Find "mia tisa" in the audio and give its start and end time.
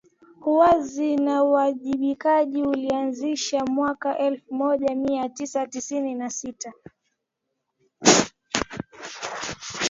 4.95-5.67